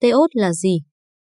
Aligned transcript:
TEOS 0.00 0.28
là 0.32 0.52
gì? 0.52 0.78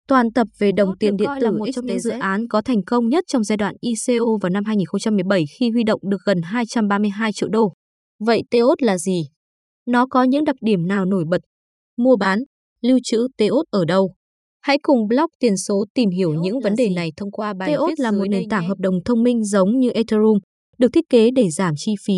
Toàn 0.08 0.32
tập 0.34 0.48
về 0.60 0.72
đồng 0.72 0.98
tiền 1.00 1.18
điện 1.18 1.30
tử 1.36 1.46
là 1.46 1.52
một 1.52 1.66
trong 1.74 1.86
những 1.86 2.00
dự 2.00 2.10
án 2.10 2.48
có 2.48 2.62
thành 2.62 2.84
công 2.84 3.10
nhất 3.10 3.24
trong 3.28 3.44
giai 3.44 3.58
đoạn 3.58 3.76
ICO 3.80 4.26
vào 4.42 4.50
năm 4.50 4.64
2017 4.66 5.44
khi 5.60 5.70
huy 5.70 5.84
động 5.84 6.00
được 6.10 6.22
gần 6.26 6.42
232 6.42 7.34
triệu 7.34 7.50
đô. 7.50 7.74
Vậy 8.20 8.42
TEOS 8.52 8.78
là 8.80 8.98
gì? 8.98 9.28
Nó 9.86 10.08
có 10.10 10.24
những 10.24 10.44
đặc 10.44 10.56
điểm 10.62 10.88
nào 10.88 11.06
nổi 11.06 11.26
bật? 11.30 11.42
Mua 11.98 12.16
bán, 12.16 12.40
lưu 12.82 13.00
trữ 13.04 13.28
TEOS 13.38 13.66
ở 13.70 13.86
đâu? 13.86 14.14
Hãy 14.62 14.78
cùng 14.82 15.08
blog 15.08 15.28
tiền 15.40 15.58
số 15.58 15.86
tìm 15.94 16.10
hiểu 16.10 16.32
TEOS 16.32 16.44
những 16.44 16.60
vấn 16.60 16.76
đề 16.76 16.88
gì? 16.88 16.96
này 16.96 17.12
thông 17.18 17.32
qua 17.32 17.54
bài 17.54 17.70
TEOS 17.70 17.90
viết 17.90 18.00
là 18.00 18.12
một 18.12 18.26
nền 18.30 18.50
tảng 18.50 18.62
nhé. 18.62 18.68
hợp 18.68 18.80
đồng 18.80 18.96
thông 19.06 19.24
minh 19.24 19.44
giống 19.44 19.80
như 19.80 19.90
Ethereum, 19.90 20.40
được 20.78 20.88
thiết 20.94 21.10
kế 21.10 21.32
để 21.36 21.50
giảm 21.50 21.74
chi 21.78 21.94
phí, 22.06 22.14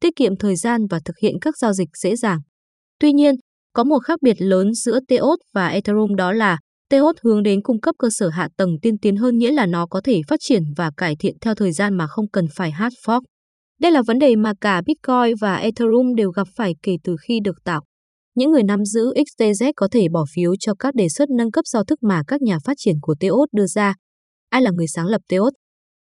tiết 0.00 0.16
kiệm 0.16 0.36
thời 0.36 0.56
gian 0.56 0.86
và 0.90 1.00
thực 1.04 1.18
hiện 1.22 1.34
các 1.40 1.58
giao 1.58 1.72
dịch 1.72 1.88
dễ 1.96 2.16
dàng. 2.16 2.40
Tuy 3.00 3.12
nhiên, 3.12 3.34
có 3.72 3.84
một 3.84 3.98
khác 3.98 4.18
biệt 4.22 4.36
lớn 4.38 4.74
giữa 4.74 4.98
TEOS 5.08 5.38
và 5.54 5.68
Ethereum 5.68 6.14
đó 6.14 6.32
là 6.32 6.58
TEOS 6.90 7.16
hướng 7.22 7.42
đến 7.42 7.62
cung 7.62 7.80
cấp 7.80 7.94
cơ 7.98 8.08
sở 8.10 8.28
hạ 8.28 8.48
tầng 8.56 8.70
tiên 8.82 8.98
tiến 8.98 9.16
hơn 9.16 9.38
nghĩa 9.38 9.52
là 9.52 9.66
nó 9.66 9.86
có 9.86 10.00
thể 10.04 10.20
phát 10.28 10.40
triển 10.40 10.62
và 10.76 10.90
cải 10.96 11.16
thiện 11.18 11.36
theo 11.40 11.54
thời 11.54 11.72
gian 11.72 11.94
mà 11.94 12.06
không 12.06 12.28
cần 12.32 12.46
phải 12.56 12.70
hard 12.70 12.94
fork. 13.06 13.20
Đây 13.80 13.92
là 13.92 14.02
vấn 14.06 14.18
đề 14.18 14.36
mà 14.36 14.52
cả 14.60 14.82
Bitcoin 14.86 15.34
và 15.40 15.56
Ethereum 15.56 16.14
đều 16.14 16.30
gặp 16.30 16.46
phải 16.56 16.74
kể 16.82 16.96
từ 17.04 17.16
khi 17.28 17.40
được 17.44 17.64
tạo. 17.64 17.82
Những 18.34 18.50
người 18.50 18.62
nắm 18.62 18.84
giữ 18.84 19.12
XTZ 19.14 19.72
có 19.76 19.88
thể 19.92 20.06
bỏ 20.12 20.24
phiếu 20.34 20.56
cho 20.60 20.74
các 20.78 20.94
đề 20.94 21.08
xuất 21.08 21.30
nâng 21.30 21.50
cấp 21.50 21.66
giao 21.66 21.84
thức 21.84 22.02
mà 22.02 22.22
các 22.26 22.42
nhà 22.42 22.58
phát 22.64 22.74
triển 22.76 22.94
của 23.02 23.14
TEOS 23.20 23.48
đưa 23.52 23.66
ra. 23.66 23.94
Ai 24.50 24.62
là 24.62 24.70
người 24.70 24.86
sáng 24.88 25.06
lập 25.06 25.20
TEOS? 25.28 25.52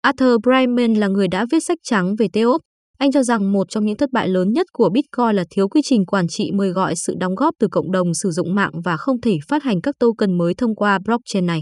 Arthur 0.02 0.36
Brightman 0.42 0.94
là 0.94 1.08
người 1.08 1.28
đã 1.28 1.46
viết 1.50 1.60
sách 1.60 1.78
trắng 1.82 2.14
về 2.18 2.26
TEOS. 2.32 2.60
Anh 2.98 3.12
cho 3.12 3.22
rằng 3.22 3.52
một 3.52 3.66
trong 3.70 3.86
những 3.86 3.96
thất 3.96 4.12
bại 4.12 4.28
lớn 4.28 4.52
nhất 4.52 4.66
của 4.72 4.90
Bitcoin 4.92 5.36
là 5.36 5.44
thiếu 5.50 5.68
quy 5.68 5.80
trình 5.84 6.06
quản 6.06 6.28
trị 6.28 6.50
mời 6.54 6.70
gọi 6.70 6.96
sự 6.96 7.14
đóng 7.20 7.34
góp 7.34 7.54
từ 7.58 7.68
cộng 7.70 7.92
đồng 7.92 8.14
sử 8.14 8.30
dụng 8.30 8.54
mạng 8.54 8.72
và 8.84 8.96
không 8.96 9.20
thể 9.20 9.38
phát 9.48 9.62
hành 9.62 9.80
các 9.80 9.94
token 9.98 10.38
mới 10.38 10.54
thông 10.54 10.74
qua 10.74 10.98
blockchain 11.04 11.46
này. 11.46 11.60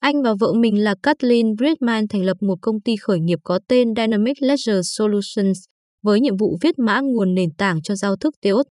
Anh 0.00 0.22
và 0.22 0.34
vợ 0.40 0.52
mình 0.52 0.84
là 0.84 0.94
Kathleen 1.02 1.46
Bridman 1.58 2.08
thành 2.08 2.22
lập 2.22 2.36
một 2.40 2.56
công 2.62 2.80
ty 2.80 2.96
khởi 2.96 3.20
nghiệp 3.20 3.38
có 3.44 3.58
tên 3.68 3.88
Dynamic 3.96 4.42
Ledger 4.42 4.80
Solutions 4.82 5.58
với 6.02 6.20
nhiệm 6.20 6.36
vụ 6.36 6.58
viết 6.62 6.78
mã 6.78 7.00
nguồn 7.00 7.34
nền 7.34 7.48
tảng 7.58 7.82
cho 7.82 7.94
giao 7.94 8.16
thức 8.16 8.34
TEOS. 8.42 8.66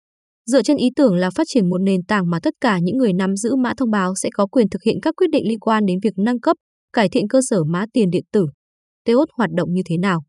Dựa 0.46 0.62
trên 0.62 0.76
ý 0.76 0.88
tưởng 0.96 1.14
là 1.14 1.30
phát 1.30 1.44
triển 1.46 1.68
một 1.68 1.78
nền 1.78 2.00
tảng 2.08 2.30
mà 2.30 2.38
tất 2.42 2.54
cả 2.60 2.78
những 2.82 2.96
người 2.96 3.12
nắm 3.12 3.36
giữ 3.36 3.56
mã 3.56 3.72
thông 3.76 3.90
báo 3.90 4.14
sẽ 4.14 4.28
có 4.34 4.46
quyền 4.46 4.68
thực 4.68 4.82
hiện 4.82 4.96
các 5.02 5.14
quyết 5.16 5.30
định 5.32 5.48
liên 5.48 5.58
quan 5.58 5.86
đến 5.86 5.98
việc 6.02 6.12
nâng 6.16 6.40
cấp, 6.40 6.56
cải 6.92 7.08
thiện 7.08 7.28
cơ 7.28 7.40
sở 7.50 7.64
mã 7.64 7.84
tiền 7.92 8.10
điện 8.10 8.24
tử. 8.32 8.46
TEOS 9.04 9.28
hoạt 9.36 9.50
động 9.56 9.72
như 9.72 9.82
thế 9.86 9.96
nào? 9.98 10.20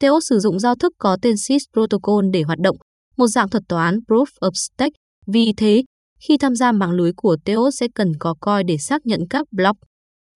TEOS 0.00 0.22
sử 0.28 0.38
dụng 0.38 0.58
giao 0.58 0.74
thức 0.74 0.92
có 0.98 1.16
tên 1.22 1.36
SIS 1.36 1.62
Protocol 1.72 2.24
để 2.32 2.42
hoạt 2.42 2.58
động, 2.58 2.76
một 3.16 3.26
dạng 3.26 3.48
thuật 3.48 3.62
toán 3.68 3.98
Proof 4.08 4.26
of 4.40 4.50
Stake. 4.54 4.96
Vì 5.26 5.52
thế, 5.56 5.82
khi 6.28 6.38
tham 6.38 6.54
gia 6.54 6.72
mạng 6.72 6.90
lưới 6.90 7.12
của 7.16 7.36
TEOS 7.44 7.74
sẽ 7.80 7.86
cần 7.94 8.12
có 8.18 8.34
coin 8.40 8.66
để 8.66 8.78
xác 8.78 9.06
nhận 9.06 9.20
các 9.30 9.46
block. 9.52 9.78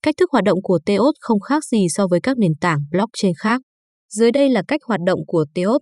Cách 0.02 0.14
thức 0.18 0.30
hoạt 0.32 0.44
động 0.44 0.58
của 0.62 0.78
TEOS 0.86 1.14
không 1.20 1.40
khác 1.40 1.64
gì 1.64 1.86
so 1.90 2.06
với 2.06 2.20
các 2.20 2.38
nền 2.38 2.52
tảng 2.60 2.78
blockchain 2.90 3.32
khác. 3.38 3.60
Dưới 4.10 4.32
đây 4.32 4.48
là 4.48 4.62
cách 4.68 4.80
hoạt 4.86 5.00
động 5.06 5.20
của 5.26 5.44
TEOS. 5.54 5.80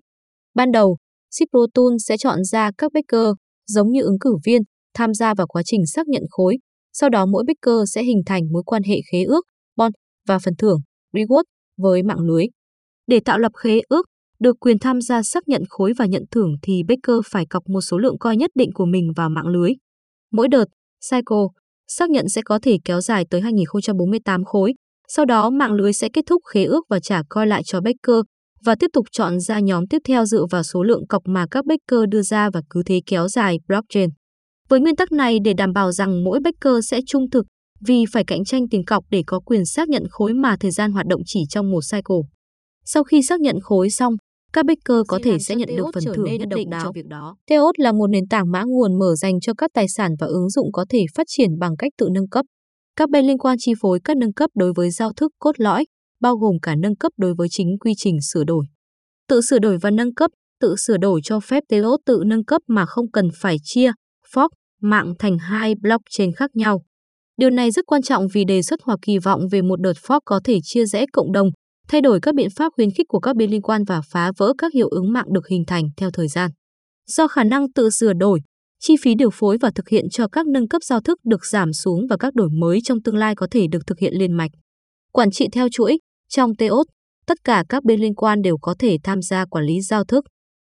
Ban 0.54 0.72
đầu, 0.72 0.96
Ciprotool 1.38 1.96
sẽ 1.98 2.16
chọn 2.16 2.44
ra 2.44 2.70
các 2.78 2.92
backer, 2.92 3.32
giống 3.66 3.90
như 3.90 4.02
ứng 4.02 4.18
cử 4.20 4.36
viên, 4.44 4.62
tham 4.94 5.14
gia 5.14 5.34
vào 5.34 5.46
quá 5.46 5.62
trình 5.64 5.86
xác 5.86 6.08
nhận 6.08 6.22
khối. 6.30 6.58
Sau 6.92 7.08
đó 7.10 7.26
mỗi 7.26 7.44
backer 7.46 7.94
sẽ 7.94 8.02
hình 8.02 8.22
thành 8.26 8.42
mối 8.52 8.62
quan 8.66 8.82
hệ 8.82 8.96
khế 9.12 9.24
ước, 9.24 9.44
bond 9.76 9.94
và 10.28 10.38
phần 10.38 10.54
thưởng, 10.58 10.80
reward 11.12 11.44
với 11.76 12.02
mạng 12.02 12.20
lưới. 12.20 12.46
Để 13.06 13.20
tạo 13.20 13.38
lập 13.38 13.52
khế 13.56 13.80
ước, 13.88 14.06
được 14.40 14.56
quyền 14.60 14.78
tham 14.78 15.00
gia 15.00 15.22
xác 15.22 15.48
nhận 15.48 15.62
khối 15.68 15.92
và 15.98 16.06
nhận 16.06 16.24
thưởng 16.30 16.56
thì 16.62 16.82
baker 16.88 17.16
phải 17.30 17.46
cọc 17.46 17.68
một 17.68 17.80
số 17.80 17.98
lượng 17.98 18.18
coi 18.18 18.36
nhất 18.36 18.50
định 18.54 18.72
của 18.74 18.86
mình 18.86 19.12
vào 19.16 19.30
mạng 19.30 19.46
lưới. 19.46 19.70
Mỗi 20.32 20.48
đợt, 20.48 20.64
cycle, 21.10 21.46
xác 21.88 22.10
nhận 22.10 22.28
sẽ 22.28 22.42
có 22.44 22.58
thể 22.62 22.78
kéo 22.84 23.00
dài 23.00 23.24
tới 23.30 23.40
2048 23.40 24.44
khối. 24.44 24.74
Sau 25.08 25.24
đó 25.24 25.50
mạng 25.50 25.72
lưới 25.72 25.92
sẽ 25.92 26.08
kết 26.12 26.24
thúc 26.26 26.42
khế 26.52 26.64
ước 26.64 26.84
và 26.88 27.00
trả 27.00 27.22
coi 27.28 27.46
lại 27.46 27.62
cho 27.64 27.80
baker 27.80 28.22
và 28.64 28.74
tiếp 28.74 28.90
tục 28.92 29.06
chọn 29.12 29.40
ra 29.40 29.60
nhóm 29.60 29.86
tiếp 29.86 29.98
theo 30.04 30.24
dựa 30.24 30.46
vào 30.50 30.62
số 30.62 30.82
lượng 30.82 31.06
cọc 31.06 31.22
mà 31.26 31.46
các 31.50 31.64
baker 31.66 32.08
đưa 32.08 32.22
ra 32.22 32.50
và 32.50 32.62
cứ 32.70 32.82
thế 32.86 33.00
kéo 33.06 33.28
dài 33.28 33.58
blockchain. 33.68 34.10
Với 34.68 34.80
nguyên 34.80 34.96
tắc 34.96 35.12
này 35.12 35.38
để 35.44 35.54
đảm 35.54 35.72
bảo 35.72 35.92
rằng 35.92 36.24
mỗi 36.24 36.40
baker 36.40 36.74
sẽ 36.90 37.00
trung 37.06 37.30
thực 37.30 37.46
vì 37.86 38.04
phải 38.12 38.24
cạnh 38.24 38.44
tranh 38.44 38.68
tiền 38.68 38.84
cọc 38.84 39.04
để 39.10 39.22
có 39.26 39.40
quyền 39.40 39.66
xác 39.66 39.88
nhận 39.88 40.02
khối 40.10 40.34
mà 40.34 40.56
thời 40.60 40.70
gian 40.70 40.92
hoạt 40.92 41.06
động 41.06 41.22
chỉ 41.26 41.40
trong 41.48 41.70
một 41.70 41.80
cycle. 41.92 42.16
Sau 42.84 43.04
khi 43.04 43.22
xác 43.22 43.40
nhận 43.40 43.60
khối 43.60 43.90
xong, 43.90 44.14
các 44.52 44.66
backer 44.66 44.98
có 45.08 45.18
thể 45.22 45.38
sẽ 45.38 45.54
nhận 45.54 45.68
được 45.76 45.86
phần 45.94 46.04
thưởng 46.14 46.38
nhất 46.38 46.48
định 46.56 46.70
cho 46.82 46.92
việc 46.94 47.06
đó. 47.06 47.36
Theos 47.50 47.74
là 47.76 47.92
một 47.92 48.06
nền 48.06 48.28
tảng 48.30 48.50
mã 48.50 48.62
nguồn 48.66 48.98
mở 48.98 49.14
dành 49.14 49.40
cho 49.40 49.52
các 49.58 49.70
tài 49.74 49.88
sản 49.88 50.14
và 50.20 50.26
ứng 50.26 50.50
dụng 50.50 50.72
có 50.72 50.84
thể 50.88 51.04
phát 51.14 51.26
triển 51.26 51.58
bằng 51.58 51.76
cách 51.76 51.92
tự 51.98 52.08
nâng 52.12 52.28
cấp. 52.28 52.46
Các 52.96 53.10
bên 53.10 53.26
liên 53.26 53.38
quan 53.38 53.56
chi 53.60 53.72
phối 53.80 54.00
các 54.04 54.16
nâng 54.16 54.32
cấp 54.32 54.50
đối 54.54 54.72
với 54.76 54.90
giao 54.90 55.12
thức 55.12 55.32
cốt 55.38 55.60
lõi, 55.60 55.84
bao 56.20 56.36
gồm 56.36 56.56
cả 56.62 56.74
nâng 56.74 56.96
cấp 56.96 57.12
đối 57.16 57.34
với 57.34 57.48
chính 57.50 57.78
quy 57.80 57.92
trình 57.96 58.20
sửa 58.20 58.44
đổi. 58.44 58.64
Tự 59.28 59.40
sửa 59.40 59.58
đổi 59.58 59.78
và 59.78 59.90
nâng 59.90 60.14
cấp, 60.14 60.30
tự 60.60 60.76
sửa 60.76 60.96
đổi 60.96 61.20
cho 61.24 61.40
phép 61.40 61.62
Theos 61.68 62.00
tự 62.06 62.22
nâng 62.26 62.44
cấp 62.44 62.62
mà 62.68 62.86
không 62.86 63.10
cần 63.10 63.28
phải 63.34 63.56
chia, 63.62 63.92
fork, 64.34 64.48
mạng 64.80 65.14
thành 65.18 65.38
hai 65.38 65.74
blockchain 65.74 66.32
khác 66.32 66.50
nhau. 66.54 66.82
Điều 67.36 67.50
này 67.50 67.70
rất 67.70 67.86
quan 67.86 68.02
trọng 68.02 68.26
vì 68.32 68.44
đề 68.44 68.62
xuất 68.62 68.80
hoặc 68.82 68.98
kỳ 69.02 69.18
vọng 69.18 69.40
về 69.50 69.62
một 69.62 69.80
đợt 69.80 69.96
fork 70.06 70.20
có 70.24 70.40
thể 70.44 70.58
chia 70.62 70.84
rẽ 70.86 71.06
cộng 71.12 71.32
đồng, 71.32 71.50
thay 71.92 72.00
đổi 72.00 72.20
các 72.20 72.34
biện 72.34 72.48
pháp 72.56 72.72
khuyến 72.76 72.90
khích 72.90 73.08
của 73.08 73.20
các 73.20 73.36
bên 73.36 73.50
liên 73.50 73.62
quan 73.62 73.84
và 73.84 74.00
phá 74.10 74.32
vỡ 74.38 74.52
các 74.58 74.72
hiệu 74.74 74.88
ứng 74.88 75.12
mạng 75.12 75.26
được 75.32 75.48
hình 75.48 75.64
thành 75.66 75.84
theo 75.96 76.10
thời 76.10 76.28
gian. 76.28 76.50
Do 77.06 77.28
khả 77.28 77.44
năng 77.44 77.72
tự 77.72 77.90
sửa 77.90 78.12
đổi, 78.12 78.40
chi 78.80 78.94
phí 79.02 79.14
điều 79.14 79.30
phối 79.30 79.58
và 79.60 79.70
thực 79.74 79.88
hiện 79.88 80.04
cho 80.10 80.28
các 80.28 80.46
nâng 80.46 80.68
cấp 80.68 80.82
giao 80.82 81.00
thức 81.00 81.18
được 81.24 81.46
giảm 81.46 81.72
xuống 81.72 82.06
và 82.10 82.16
các 82.16 82.34
đổi 82.34 82.48
mới 82.60 82.78
trong 82.84 83.02
tương 83.02 83.16
lai 83.16 83.34
có 83.34 83.46
thể 83.50 83.66
được 83.72 83.78
thực 83.86 83.98
hiện 83.98 84.14
liên 84.14 84.32
mạch. 84.32 84.50
Quản 85.12 85.30
trị 85.30 85.48
theo 85.52 85.68
chuỗi, 85.68 85.98
trong 86.28 86.54
TOS, 86.54 86.86
tất 87.26 87.38
cả 87.44 87.64
các 87.68 87.84
bên 87.84 88.00
liên 88.00 88.14
quan 88.14 88.42
đều 88.42 88.56
có 88.62 88.74
thể 88.78 88.98
tham 89.02 89.22
gia 89.22 89.44
quản 89.44 89.64
lý 89.64 89.80
giao 89.80 90.04
thức. 90.04 90.24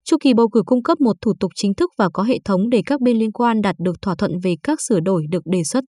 Chu 0.06 0.18
kỳ 0.22 0.34
bầu 0.34 0.50
cử 0.50 0.62
cung 0.66 0.84
cấp 0.84 1.02
một 1.02 1.16
thủ 1.22 1.34
tục 1.40 1.52
chính 1.56 1.74
thức 1.74 1.92
và 1.98 2.10
có 2.14 2.24
hệ 2.24 2.40
thống 2.46 2.70
để 2.70 2.82
các 2.86 3.02
bên 3.02 3.18
liên 3.18 3.32
quan 3.32 3.62
đạt 3.62 3.76
được 3.80 4.02
thỏa 4.02 4.16
thuận 4.16 4.32
về 4.44 4.56
các 4.64 4.82
sửa 4.82 5.00
đổi 5.00 5.26
được 5.30 5.44
đề 5.46 5.64
xuất. 5.64 5.84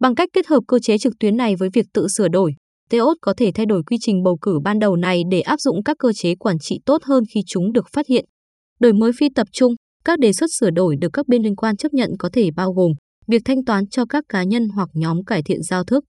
Bằng 0.00 0.14
cách 0.14 0.28
kết 0.32 0.46
hợp 0.46 0.60
cơ 0.68 0.78
chế 0.78 0.98
trực 0.98 1.12
tuyến 1.20 1.36
này 1.36 1.56
với 1.56 1.68
việc 1.72 1.86
tự 1.94 2.08
sửa 2.08 2.28
đổi, 2.28 2.54
TEOS 2.90 3.16
có 3.20 3.34
thể 3.36 3.50
thay 3.54 3.66
đổi 3.66 3.82
quy 3.82 3.96
trình 4.00 4.22
bầu 4.22 4.38
cử 4.42 4.58
ban 4.64 4.78
đầu 4.78 4.96
này 4.96 5.22
để 5.30 5.40
áp 5.40 5.60
dụng 5.60 5.82
các 5.82 5.96
cơ 5.98 6.12
chế 6.12 6.34
quản 6.34 6.58
trị 6.58 6.80
tốt 6.86 7.02
hơn 7.04 7.24
khi 7.34 7.40
chúng 7.46 7.72
được 7.72 7.86
phát 7.92 8.06
hiện. 8.06 8.24
Đổi 8.80 8.92
mới 8.92 9.12
phi 9.18 9.28
tập 9.34 9.46
trung, 9.52 9.74
các 10.04 10.18
đề 10.18 10.32
xuất 10.32 10.46
sửa 10.58 10.70
đổi 10.70 10.96
được 11.00 11.08
các 11.12 11.28
bên 11.28 11.42
liên 11.42 11.56
quan 11.56 11.76
chấp 11.76 11.92
nhận 11.92 12.10
có 12.18 12.30
thể 12.32 12.50
bao 12.56 12.72
gồm 12.72 12.92
việc 13.26 13.42
thanh 13.44 13.64
toán 13.64 13.88
cho 13.88 14.04
các 14.06 14.24
cá 14.28 14.42
nhân 14.42 14.68
hoặc 14.68 14.88
nhóm 14.92 15.24
cải 15.24 15.42
thiện 15.42 15.62
giao 15.62 15.84
thức. 15.84 16.04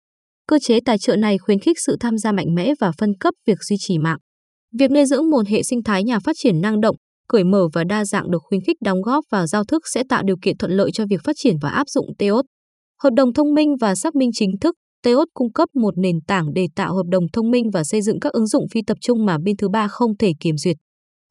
Cơ 0.47 0.59
chế 0.63 0.81
tài 0.85 0.99
trợ 0.99 1.17
này 1.17 1.39
khuyến 1.39 1.61
khích 1.61 1.77
sự 1.87 1.97
tham 2.01 2.19
gia 2.19 2.33
mạnh 2.33 2.55
mẽ 2.55 2.73
và 2.81 2.93
phân 2.99 3.19
cấp 3.21 3.35
việc 3.47 3.59
duy 3.63 3.77
trì 3.79 3.99
mạng. 3.99 4.19
Việc 4.79 4.91
nuôi 4.91 5.05
dưỡng 5.05 5.31
một 5.31 5.49
hệ 5.49 5.63
sinh 5.63 5.83
thái 5.83 6.05
nhà 6.05 6.19
phát 6.19 6.37
triển 6.37 6.61
năng 6.61 6.81
động, 6.81 6.97
cởi 7.29 7.45
mở 7.45 7.69
và 7.73 7.85
đa 7.85 8.05
dạng 8.05 8.31
được 8.31 8.43
khuyến 8.43 8.61
khích 8.67 8.77
đóng 8.85 9.03
góp 9.03 9.25
vào 9.31 9.47
giao 9.47 9.65
thức 9.65 9.83
sẽ 9.95 10.03
tạo 10.09 10.23
điều 10.23 10.37
kiện 10.43 10.57
thuận 10.59 10.73
lợi 10.73 10.91
cho 10.93 11.05
việc 11.11 11.21
phát 11.25 11.37
triển 11.37 11.57
và 11.63 11.69
áp 11.69 11.89
dụng 11.89 12.07
TEOS. 12.19 12.45
Hợp 13.03 13.11
đồng 13.17 13.33
thông 13.33 13.55
minh 13.55 13.77
và 13.81 13.95
xác 13.95 14.15
minh 14.15 14.31
chính 14.33 14.51
thức, 14.61 14.75
TEOS 15.03 15.27
cung 15.35 15.53
cấp 15.53 15.69
một 15.75 15.99
nền 15.99 16.21
tảng 16.27 16.55
để 16.55 16.67
tạo 16.75 16.95
hợp 16.95 17.07
đồng 17.09 17.25
thông 17.33 17.51
minh 17.51 17.71
và 17.73 17.85
xây 17.85 18.03
dựng 18.03 18.21
các 18.21 18.33
ứng 18.33 18.47
dụng 18.47 18.67
phi 18.71 18.81
tập 18.87 18.97
trung 19.01 19.27
mà 19.27 19.39
bên 19.45 19.57
thứ 19.57 19.69
ba 19.69 19.89
không 19.89 20.17
thể 20.17 20.33
kiểm 20.41 20.57
duyệt. 20.57 20.77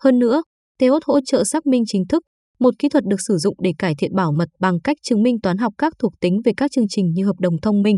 Hơn 0.04 0.20
nữa, 0.20 0.44
TEOS 0.80 1.02
hỗ 1.06 1.20
trợ 1.26 1.44
xác 1.44 1.66
minh 1.66 1.84
chính 1.88 2.08
thức, 2.08 2.24
một 2.60 2.74
kỹ 2.80 2.90
thuật 2.90 3.04
được 3.08 3.22
sử 3.28 3.38
dụng 3.38 3.56
để 3.64 3.72
cải 3.78 3.96
thiện 3.98 4.16
bảo 4.16 4.32
mật 4.32 4.50
bằng 4.60 4.80
cách 4.84 4.98
chứng 5.04 5.24
minh 5.24 5.42
toán 5.42 5.58
học 5.58 5.74
các 5.78 5.94
thuộc 6.00 6.14
tính 6.22 6.42
về 6.46 6.52
các 6.58 6.72
chương 6.72 6.88
trình 6.90 7.12
như 7.14 7.26
hợp 7.26 7.40
đồng 7.40 7.62
thông 7.62 7.82
minh. 7.82 7.98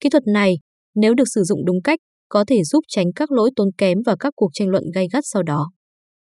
Kỹ 0.00 0.08
thuật 0.10 0.26
này, 0.26 0.58
nếu 0.94 1.14
được 1.14 1.28
sử 1.34 1.42
dụng 1.42 1.64
đúng 1.64 1.82
cách, 1.82 1.98
có 2.28 2.44
thể 2.44 2.64
giúp 2.64 2.84
tránh 2.88 3.06
các 3.16 3.32
lỗi 3.32 3.50
tốn 3.56 3.68
kém 3.78 3.98
và 4.06 4.16
các 4.20 4.32
cuộc 4.36 4.50
tranh 4.52 4.68
luận 4.68 4.84
gay 4.94 5.06
gắt 5.12 5.24
sau 5.26 5.42
đó. 5.42 5.70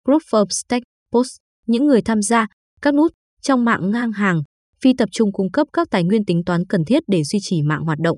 Proof 0.06 0.20
of 0.20 0.46
Stake 0.50 0.84
Post, 1.14 1.32
những 1.68 1.86
người 1.86 2.02
tham 2.02 2.22
gia, 2.22 2.48
các 2.82 2.94
nút 2.94 3.12
trong 3.42 3.66
mạng 3.66 3.92
ngang 3.92 4.12
hàng, 4.12 4.42
phi 4.84 4.94
tập 4.98 5.10
trung 5.12 5.32
cung 5.32 5.52
cấp 5.52 5.68
các 5.74 5.88
tài 5.92 6.04
nguyên 6.04 6.26
tính 6.26 6.42
toán 6.46 6.66
cần 6.70 6.86
thiết 6.86 7.04
để 7.08 7.24
duy 7.24 7.40
trì 7.42 7.62
mạng 7.62 7.84
hoạt 7.86 8.00
động. 8.00 8.18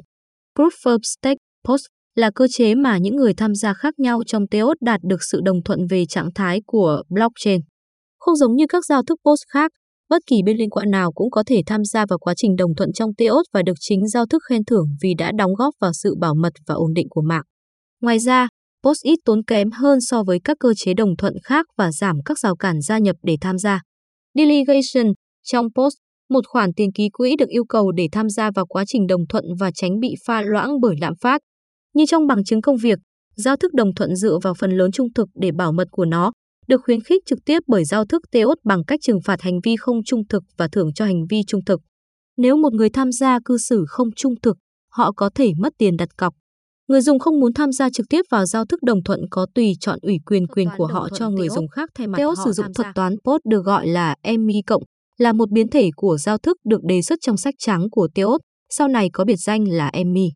Proof 0.59 0.91
of 0.95 0.99
Stake 1.03 1.37
Post 1.67 1.83
là 2.15 2.31
cơ 2.35 2.47
chế 2.47 2.75
mà 2.75 2.97
những 2.97 3.15
người 3.15 3.33
tham 3.33 3.55
gia 3.55 3.73
khác 3.73 3.93
nhau 3.99 4.21
trong 4.25 4.47
TEOS 4.47 4.77
đạt 4.81 4.99
được 5.03 5.23
sự 5.31 5.39
đồng 5.43 5.63
thuận 5.65 5.79
về 5.89 6.05
trạng 6.05 6.33
thái 6.35 6.61
của 6.65 7.03
blockchain. 7.09 7.61
Không 8.19 8.35
giống 8.35 8.55
như 8.55 8.65
các 8.69 8.85
giao 8.85 9.03
thức 9.03 9.19
POS 9.25 9.39
khác, 9.53 9.71
bất 10.09 10.21
kỳ 10.27 10.35
bên 10.45 10.57
liên 10.57 10.69
quan 10.69 10.91
nào 10.91 11.11
cũng 11.11 11.31
có 11.31 11.43
thể 11.47 11.61
tham 11.65 11.85
gia 11.85 12.05
vào 12.05 12.19
quá 12.19 12.33
trình 12.37 12.55
đồng 12.55 12.75
thuận 12.75 12.93
trong 12.93 13.13
TEOS 13.17 13.45
và 13.53 13.61
được 13.61 13.73
chính 13.79 14.07
giao 14.07 14.25
thức 14.25 14.43
khen 14.49 14.65
thưởng 14.65 14.85
vì 15.01 15.13
đã 15.17 15.31
đóng 15.37 15.53
góp 15.55 15.73
vào 15.81 15.91
sự 15.93 16.15
bảo 16.19 16.35
mật 16.35 16.53
và 16.67 16.75
ổn 16.75 16.93
định 16.93 17.07
của 17.09 17.21
mạng. 17.21 17.43
Ngoài 18.01 18.19
ra, 18.19 18.47
POS 18.83 18.97
ít 19.03 19.19
tốn 19.25 19.43
kém 19.43 19.71
hơn 19.71 20.01
so 20.01 20.23
với 20.23 20.39
các 20.43 20.57
cơ 20.59 20.73
chế 20.77 20.93
đồng 20.93 21.15
thuận 21.17 21.33
khác 21.43 21.65
và 21.77 21.91
giảm 21.91 22.15
các 22.25 22.39
rào 22.39 22.55
cản 22.55 22.81
gia 22.81 22.97
nhập 22.97 23.15
để 23.23 23.35
tham 23.41 23.57
gia. 23.57 23.81
Delegation 24.35 25.13
trong 25.43 25.65
POS 25.75 25.93
một 26.29 26.47
khoản 26.47 26.73
tiền 26.73 26.91
ký 26.91 27.09
quỹ 27.09 27.35
được 27.35 27.49
yêu 27.49 27.63
cầu 27.69 27.91
để 27.91 28.07
tham 28.11 28.29
gia 28.29 28.51
vào 28.51 28.65
quá 28.65 28.83
trình 28.87 29.07
đồng 29.07 29.27
thuận 29.27 29.45
và 29.59 29.71
tránh 29.71 29.99
bị 29.99 30.15
pha 30.25 30.41
loãng 30.41 30.79
bởi 30.81 30.95
lạm 31.01 31.13
phát. 31.21 31.41
Như 31.93 32.05
trong 32.05 32.27
bằng 32.27 32.43
chứng 32.43 32.61
công 32.61 32.77
việc, 32.77 32.99
giao 33.35 33.55
thức 33.55 33.73
đồng 33.73 33.95
thuận 33.95 34.15
dựa 34.15 34.37
vào 34.43 34.53
phần 34.53 34.71
lớn 34.71 34.91
trung 34.91 35.13
thực 35.15 35.29
để 35.35 35.51
bảo 35.51 35.71
mật 35.71 35.87
của 35.91 36.05
nó, 36.05 36.31
được 36.67 36.81
khuyến 36.85 37.01
khích 37.01 37.23
trực 37.25 37.39
tiếp 37.45 37.59
bởi 37.67 37.85
giao 37.85 38.05
thức 38.05 38.21
TEOS 38.31 38.57
bằng 38.63 38.83
cách 38.87 38.99
trừng 39.03 39.19
phạt 39.25 39.41
hành 39.41 39.59
vi 39.63 39.75
không 39.75 40.03
trung 40.03 40.27
thực 40.27 40.43
và 40.57 40.67
thưởng 40.71 40.93
cho 40.93 41.05
hành 41.05 41.25
vi 41.29 41.41
trung 41.47 41.61
thực. 41.65 41.81
Nếu 42.37 42.57
một 42.57 42.73
người 42.73 42.89
tham 42.89 43.11
gia 43.11 43.39
cư 43.45 43.57
xử 43.57 43.85
không 43.87 44.11
trung 44.15 44.33
thực, 44.41 44.57
họ 44.91 45.11
có 45.11 45.29
thể 45.35 45.51
mất 45.57 45.73
tiền 45.77 45.97
đặt 45.97 46.09
cọc. 46.17 46.33
Người 46.87 47.01
dùng 47.01 47.19
không 47.19 47.39
muốn 47.39 47.53
tham 47.53 47.71
gia 47.71 47.89
trực 47.89 48.05
tiếp 48.09 48.21
vào 48.29 48.45
giao 48.45 48.65
thức 48.65 48.83
đồng 48.83 49.03
thuận 49.03 49.19
có 49.31 49.47
tùy 49.55 49.73
chọn 49.79 49.99
ủy 50.01 50.17
quyền 50.25 50.47
quyền 50.47 50.67
của 50.77 50.85
họ 50.85 51.09
cho 51.09 51.29
người 51.29 51.49
dùng 51.49 51.67
khác 51.67 51.89
thay 51.95 52.07
mặt 52.07 52.17
Teos 52.17 52.39
sử 52.45 52.51
dụng 52.51 52.73
thuật 52.75 52.87
toán 52.95 53.15
POT 53.23 53.41
được 53.45 53.65
gọi 53.65 53.87
là 53.87 54.15
EMI 54.21 54.61
cộng, 54.67 54.83
là 55.19 55.33
một 55.33 55.51
biến 55.51 55.69
thể 55.69 55.89
của 55.95 56.17
giao 56.17 56.37
thức 56.37 56.57
được 56.65 56.83
đề 56.83 57.01
xuất 57.01 57.19
trong 57.21 57.37
sách 57.37 57.55
trắng 57.57 57.87
của 57.91 58.07
Teos, 58.15 58.41
sau 58.69 58.87
này 58.87 59.09
có 59.13 59.25
biệt 59.25 59.35
danh 59.35 59.67
là 59.67 59.87
Emmy. 59.87 60.29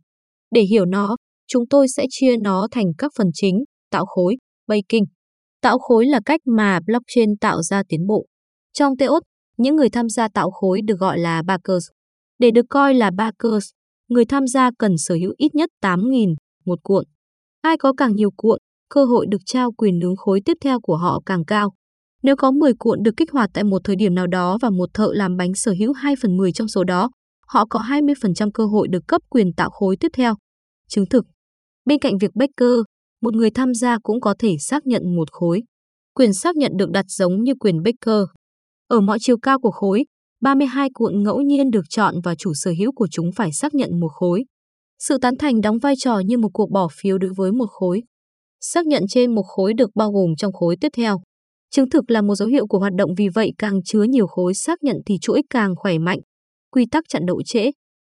Để 0.52 0.62
hiểu 0.62 0.86
nó, 0.86 1.16
chúng 1.48 1.64
tôi 1.70 1.88
sẽ 1.88 2.06
chia 2.10 2.38
nó 2.38 2.68
thành 2.72 2.86
các 2.98 3.12
phần 3.18 3.28
chính, 3.34 3.64
tạo 3.92 4.06
khối, 4.06 4.38
baking. 4.68 5.06
Tạo 5.62 5.80
khối 5.80 6.06
là 6.06 6.20
cách 6.26 6.42
mà 6.46 6.80
blockchain 6.86 7.38
tạo 7.42 7.62
ra 7.62 7.84
tiến 7.90 8.08
bộ. 8.08 8.26
Trong 8.74 8.98
Teos, 8.98 9.22
những 9.58 9.76
người 9.76 9.90
tham 9.90 10.10
gia 10.10 10.28
tạo 10.28 10.52
khối 10.52 10.82
được 10.82 11.00
gọi 11.00 11.20
là 11.20 11.44
backers. 11.48 11.88
Để 12.40 12.52
được 12.52 12.66
coi 12.70 12.94
là 12.94 13.12
backers, 13.18 13.68
người 14.10 14.26
tham 14.26 14.48
gia 14.48 14.70
cần 14.80 14.98
sở 14.98 15.16
hữu 15.16 15.34
ít 15.38 15.56
nhất 15.56 15.70
8.000 15.82 16.36
một 16.66 16.80
cuộn. 16.84 17.06
Ai 17.62 17.78
có 17.78 17.94
càng 17.98 18.16
nhiều 18.16 18.30
cuộn, 18.38 18.60
cơ 18.90 19.06
hội 19.06 19.26
được 19.30 19.42
trao 19.46 19.72
quyền 19.72 20.00
nướng 20.00 20.16
khối 20.16 20.42
tiếp 20.46 20.58
theo 20.62 20.80
của 20.80 20.98
họ 20.98 21.22
càng 21.26 21.46
cao. 21.46 21.74
Nếu 22.24 22.36
có 22.36 22.52
10 22.52 22.74
cuộn 22.80 23.04
được 23.04 23.12
kích 23.18 23.32
hoạt 23.32 23.50
tại 23.54 23.64
một 23.64 23.82
thời 23.84 23.96
điểm 23.96 24.16
nào 24.16 24.28
đó 24.28 24.58
và 24.62 24.70
một 24.70 24.90
thợ 24.94 25.10
làm 25.14 25.38
bánh 25.38 25.54
sở 25.56 25.74
hữu 25.80 25.94
2 25.94 26.16
phần 26.22 26.38
10 26.38 26.52
trong 26.52 26.68
số 26.68 26.84
đó, 26.84 27.12
họ 27.48 27.66
có 27.70 27.80
20% 27.80 28.52
cơ 28.54 28.66
hội 28.66 28.88
được 28.88 29.08
cấp 29.08 29.22
quyền 29.30 29.54
tạo 29.54 29.70
khối 29.70 29.98
tiếp 30.00 30.12
theo. 30.14 30.36
Chứng 30.90 31.06
thực. 31.06 31.26
Bên 31.86 32.00
cạnh 32.00 32.18
việc 32.18 32.32
Baker, 32.36 32.80
một 33.22 33.34
người 33.36 33.50
tham 33.52 33.74
gia 33.74 33.98
cũng 34.04 34.22
có 34.22 34.36
thể 34.40 34.56
xác 34.60 34.88
nhận 34.88 35.16
một 35.16 35.32
khối. 35.32 35.64
Quyền 36.14 36.34
xác 36.34 36.56
nhận 36.56 36.72
được 36.78 36.90
đặt 36.92 37.06
giống 37.08 37.44
như 37.44 37.54
quyền 37.60 37.84
Baker. 37.84 38.24
Ở 38.88 39.00
mọi 39.02 39.18
chiều 39.22 39.38
cao 39.42 39.60
của 39.60 39.72
khối, 39.72 40.06
32 40.42 40.90
cuộn 40.94 41.24
ngẫu 41.24 41.42
nhiên 41.42 41.72
được 41.72 41.86
chọn 41.90 42.16
và 42.24 42.36
chủ 42.36 42.54
sở 42.54 42.72
hữu 42.80 42.92
của 42.92 43.08
chúng 43.12 43.32
phải 43.36 43.54
xác 43.54 43.74
nhận 43.74 44.00
một 44.00 44.12
khối. 44.12 44.46
Sự 45.00 45.18
tán 45.22 45.38
thành 45.38 45.62
đóng 45.62 45.78
vai 45.78 45.96
trò 45.98 46.20
như 46.20 46.38
một 46.38 46.50
cuộc 46.54 46.72
bỏ 46.72 46.88
phiếu 46.92 47.18
đối 47.18 47.32
với 47.38 47.52
một 47.52 47.70
khối. 47.70 48.04
Xác 48.62 48.86
nhận 48.86 49.04
trên 49.10 49.36
một 49.36 49.44
khối 49.44 49.74
được 49.74 49.90
bao 49.96 50.12
gồm 50.12 50.36
trong 50.38 50.54
khối 50.54 50.76
tiếp 50.82 50.90
theo. 50.96 51.22
Chứng 51.74 51.90
thực 51.90 52.12
là 52.12 52.22
một 52.22 52.36
dấu 52.36 52.48
hiệu 52.48 52.68
của 52.68 52.80
hoạt 52.80 52.94
động 52.98 53.16
vì 53.18 53.30
vậy 53.30 53.52
càng 53.58 53.84
chứa 53.86 54.04
nhiều 54.04 54.28
khối 54.28 54.54
xác 54.54 54.84
nhận 54.84 54.98
thì 55.06 55.18
chuỗi 55.22 55.42
càng 55.50 55.76
khỏe 55.76 55.98
mạnh. 55.98 56.20
Quy 56.72 56.86
tắc 56.92 57.04
chặn 57.10 57.26
độ 57.26 57.42
trễ. 57.46 57.72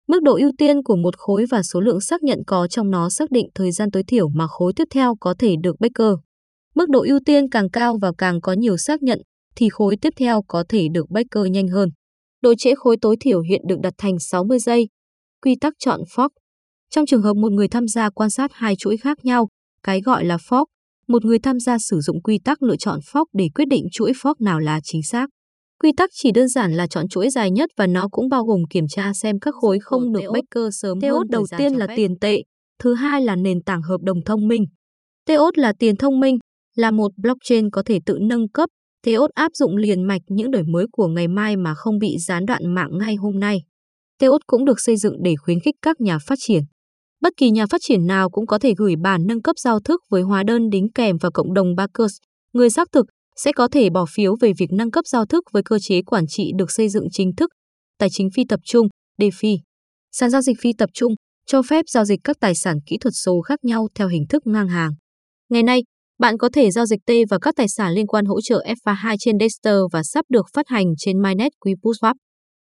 Mức 0.08 0.24
độ 0.24 0.38
ưu 0.40 0.52
tiên 0.58 0.84
của 0.84 0.96
một 0.96 1.18
khối 1.18 1.46
và 1.50 1.64
số 1.64 1.82
lượng 1.82 2.02
xác 2.02 2.24
nhận 2.24 2.40
có 2.48 2.68
trong 2.68 2.92
nó 2.92 3.10
xác 3.10 3.32
định 3.32 3.48
thời 3.56 3.72
gian 3.72 3.92
tối 3.92 4.04
thiểu 4.08 4.30
mà 4.30 4.48
khối 4.48 4.74
tiếp 4.76 4.84
theo 4.92 5.16
có 5.20 5.36
thể 5.40 5.56
được 5.64 5.76
Baker. 5.80 6.14
Mức 6.76 6.90
độ 6.90 7.04
ưu 7.08 7.20
tiên 7.26 7.50
càng 7.50 7.70
cao 7.70 7.98
và 8.02 8.12
càng 8.18 8.42
có 8.42 8.54
nhiều 8.54 8.78
xác 8.78 9.04
nhận 9.04 9.22
thì 9.56 9.70
khối 9.70 9.98
tiếp 10.02 10.14
theo 10.16 10.42
có 10.48 10.64
thể 10.70 10.88
được 10.92 11.10
Baker 11.10 11.52
nhanh 11.52 11.68
hơn. 11.68 11.90
Độ 12.42 12.54
trễ 12.58 12.76
khối 12.76 12.98
tối 13.02 13.16
thiểu 13.20 13.42
hiện 13.42 13.62
được 13.68 13.80
đặt 13.84 13.94
thành 13.98 14.20
60 14.20 14.60
giây. 14.60 14.88
Quy 15.42 15.56
tắc 15.62 15.74
chọn 15.80 16.02
fork. 16.16 16.30
Trong 16.90 17.06
trường 17.06 17.22
hợp 17.22 17.34
một 17.34 17.52
người 17.52 17.68
tham 17.68 17.88
gia 17.88 18.10
quan 18.10 18.30
sát 18.30 18.52
hai 18.54 18.76
chuỗi 18.76 18.98
khác 18.98 19.18
nhau, 19.26 19.48
cái 19.84 20.02
gọi 20.02 20.26
là 20.26 20.38
fork, 20.38 20.66
một 21.08 21.26
người 21.26 21.40
tham 21.40 21.60
gia 21.60 21.78
sử 21.78 22.00
dụng 22.00 22.22
quy 22.22 22.40
tắc 22.40 22.64
lựa 22.64 22.76
chọn 22.76 23.00
fork 23.00 23.26
để 23.34 23.48
quyết 23.56 23.66
định 23.66 23.86
chuỗi 23.92 24.12
fork 24.12 24.36
nào 24.40 24.60
là 24.60 24.80
chính 24.84 25.04
xác. 25.04 25.30
Quy 25.84 25.92
tắc 25.98 26.10
chỉ 26.14 26.32
đơn 26.32 26.48
giản 26.48 26.74
là 26.74 26.88
chọn 26.88 27.08
chuỗi 27.08 27.30
dài 27.30 27.52
nhất 27.52 27.70
và 27.78 27.88
nó 27.88 28.08
cũng 28.12 28.30
bao 28.30 28.44
gồm 28.44 28.60
kiểm 28.70 28.86
tra 28.90 29.14
xem 29.14 29.40
các 29.40 29.54
khối 29.62 29.80
không 29.82 30.14
được 30.14 30.22
Baker 30.34 30.68
sớm 30.72 31.02
Teos 31.02 31.18
hơn 31.18 31.28
đầu 31.30 31.46
tiên 31.58 31.74
là 31.74 31.88
tiền 31.96 32.20
tệ, 32.22 32.44
thứ 32.80 32.94
hai 32.94 33.22
là 33.22 33.36
nền 33.36 33.64
tảng 33.64 33.82
hợp 33.82 34.02
đồng 34.02 34.24
thông 34.26 34.48
minh. 34.48 34.66
Teos 35.26 35.54
là 35.56 35.74
tiền 35.80 35.96
thông 35.96 36.20
minh, 36.20 36.38
là 36.76 36.92
một 36.92 37.12
blockchain 37.18 37.70
có 37.70 37.84
thể 37.86 38.00
tự 38.06 38.18
nâng 38.22 38.50
cấp. 38.50 38.70
Teos 39.06 39.30
áp 39.34 39.52
dụng 39.54 39.78
liền 39.78 40.04
mạch 40.04 40.22
những 40.28 40.52
đổi 40.52 40.64
mới 40.64 40.86
của 40.92 41.08
ngày 41.08 41.28
mai 41.28 41.58
mà 41.58 41.74
không 41.76 42.00
bị 42.00 42.18
gián 42.28 42.46
đoạn 42.46 42.74
mạng 42.74 42.90
ngay 42.98 43.16
hôm 43.16 43.40
nay. 43.40 43.58
Teos 44.20 44.42
cũng 44.48 44.66
được 44.66 44.80
xây 44.80 44.98
dựng 44.98 45.16
để 45.24 45.36
khuyến 45.36 45.60
khích 45.60 45.76
các 45.82 46.02
nhà 46.02 46.18
phát 46.20 46.36
triển. 46.40 46.64
Bất 47.24 47.34
kỳ 47.38 47.50
nhà 47.50 47.66
phát 47.66 47.82
triển 47.82 48.08
nào 48.08 48.30
cũng 48.30 48.48
có 48.48 48.60
thể 48.60 48.74
gửi 48.78 48.96
bản 48.96 49.22
nâng 49.28 49.42
cấp 49.42 49.58
giao 49.60 49.80
thức 49.80 50.02
với 50.10 50.22
hóa 50.22 50.44
đơn 50.44 50.70
đính 50.70 50.88
kèm 50.96 51.18
vào 51.18 51.32
cộng 51.32 51.54
đồng 51.54 51.76
backers. 51.76 52.14
Người 52.54 52.70
xác 52.70 52.88
thực 52.92 53.06
sẽ 53.36 53.52
có 53.52 53.68
thể 53.68 53.90
bỏ 53.90 54.06
phiếu 54.10 54.36
về 54.42 54.54
việc 54.58 54.72
nâng 54.72 54.92
cấp 54.92 55.08
giao 55.08 55.26
thức 55.26 55.44
với 55.54 55.64
cơ 55.64 55.80
chế 55.80 56.02
quản 56.02 56.28
trị 56.28 56.52
được 56.58 56.72
xây 56.72 56.90
dựng 56.90 57.08
chính 57.12 57.36
thức, 57.36 57.52
tài 58.00 58.10
chính 58.10 58.30
phi 58.36 58.44
tập 58.50 58.60
trung, 58.66 58.88
DeFi. 59.20 59.58
Sàn 60.12 60.30
giao 60.30 60.42
dịch 60.42 60.58
phi 60.62 60.74
tập 60.78 60.90
trung 60.94 61.14
cho 61.46 61.62
phép 61.62 61.86
giao 61.88 62.06
dịch 62.06 62.20
các 62.24 62.38
tài 62.40 62.56
sản 62.56 62.78
kỹ 62.86 62.98
thuật 63.02 63.14
số 63.26 63.42
khác 63.42 63.60
nhau 63.64 63.88
theo 63.96 64.08
hình 64.08 64.24
thức 64.30 64.48
ngang 64.48 64.68
hàng. 64.68 64.92
Ngày 65.50 65.64
nay, 65.64 65.84
bạn 66.20 66.38
có 66.38 66.50
thể 66.54 66.72
giao 66.72 66.86
dịch 66.86 67.00
T 67.06 67.12
và 67.30 67.40
các 67.42 67.56
tài 67.56 67.70
sản 67.70 67.94
liên 67.94 68.08
quan 68.08 68.26
hỗ 68.26 68.42
trợ 68.42 68.66
FA2 68.86 69.16
trên 69.20 69.40
Dexter 69.40 69.76
và 69.92 70.04
sắp 70.04 70.26
được 70.30 70.46
phát 70.54 70.68
hành 70.68 70.86
trên 70.98 71.22
Mainnet 71.22 71.52
Quipuswap. 71.66 72.14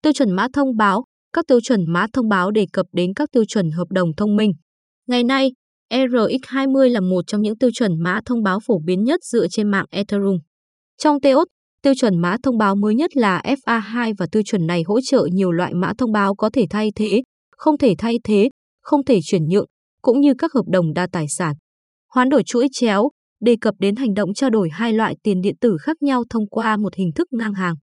Tiêu 0.03 0.13
chuẩn 0.13 0.31
mã 0.31 0.49
thông 0.53 0.77
báo 0.77 1.05
các 1.35 1.45
tiêu 1.49 1.61
chuẩn 1.61 1.81
mã 1.89 2.07
thông 2.13 2.29
báo 2.29 2.51
đề 2.51 2.67
cập 2.73 2.87
đến 2.93 3.15
các 3.15 3.29
tiêu 3.33 3.45
chuẩn 3.49 3.71
hợp 3.71 3.89
đồng 3.91 4.15
thông 4.17 4.37
minh. 4.37 4.53
Ngày 5.07 5.25
nay, 5.25 5.53
RX20 5.93 6.89
là 6.89 7.01
một 7.01 7.27
trong 7.27 7.43
những 7.43 7.59
tiêu 7.59 7.71
chuẩn 7.75 8.03
mã 8.03 8.21
thông 8.27 8.43
báo 8.43 8.61
phổ 8.67 8.79
biến 8.85 9.05
nhất 9.05 9.21
dựa 9.25 9.47
trên 9.51 9.71
mạng 9.71 9.87
Ethereum. 9.91 10.39
Trong 10.99 11.21
TEOS, 11.21 11.47
tiêu 11.83 11.93
chuẩn 12.01 12.19
mã 12.19 12.37
thông 12.43 12.59
báo 12.59 12.77
mới 12.77 12.95
nhất 12.95 13.17
là 13.17 13.43
FA2 13.45 14.15
và 14.19 14.27
tiêu 14.33 14.43
chuẩn 14.47 14.67
này 14.67 14.83
hỗ 14.87 15.01
trợ 15.01 15.27
nhiều 15.33 15.53
loại 15.53 15.75
mã 15.75 15.93
thông 15.99 16.13
báo 16.13 16.35
có 16.35 16.51
thể 16.53 16.67
thay 16.71 16.93
thế, 16.95 17.23
không 17.57 17.79
thể 17.79 17.95
thay 17.99 18.19
thế, 18.25 18.49
không 18.83 19.05
thể 19.05 19.19
chuyển 19.25 19.49
nhượng, 19.49 19.67
cũng 20.03 20.21
như 20.21 20.35
các 20.39 20.53
hợp 20.53 20.65
đồng 20.73 20.93
đa 20.93 21.07
tài 21.13 21.27
sản. 21.29 21.55
Hoán 22.15 22.29
đổi 22.29 22.43
chuỗi 22.47 22.67
chéo 22.73 23.09
đề 23.41 23.57
cập 23.61 23.75
đến 23.79 23.97
hành 23.97 24.15
động 24.15 24.35
trao 24.35 24.51
đổi 24.51 24.69
hai 24.73 24.93
loại 24.93 25.17
tiền 25.23 25.41
điện 25.41 25.55
tử 25.61 25.77
khác 25.81 26.03
nhau 26.03 26.25
thông 26.31 26.49
qua 26.49 26.77
một 26.77 26.95
hình 26.95 27.13
thức 27.15 27.29
ngang 27.33 27.55
hàng. 27.55 27.75